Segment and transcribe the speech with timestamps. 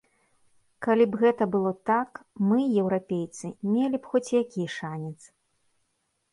[0.87, 2.09] Калі б гэта было так,
[2.47, 5.17] мы, еўрапейцы, мелі б хоць які шанец.